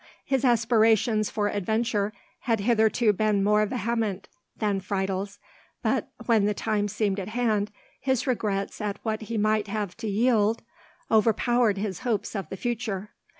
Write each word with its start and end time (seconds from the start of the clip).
His 0.25 0.43
aspirations 0.43 1.29
for 1.29 1.47
adventure 1.49 2.11
had 2.39 2.61
hitherto 2.61 3.13
been 3.13 3.43
more 3.43 3.63
vehement 3.67 4.27
than 4.57 4.79
Friedel's; 4.79 5.37
but, 5.83 6.09
when 6.25 6.45
the 6.45 6.55
time 6.55 6.87
seemed 6.87 7.19
at 7.19 7.27
hand, 7.27 7.69
his 7.99 8.25
regrets 8.25 8.81
at 8.81 8.97
what 9.03 9.21
he 9.21 9.37
might 9.37 9.67
have 9.67 9.95
to 9.97 10.07
yield 10.07 10.63
overpowered 11.11 11.77
his 11.77 11.99
hopes 11.99 12.33
of 12.33 12.49
the 12.49 12.57
future. 12.57 13.11